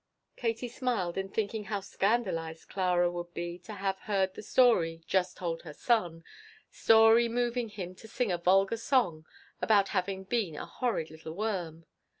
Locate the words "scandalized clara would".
1.79-3.35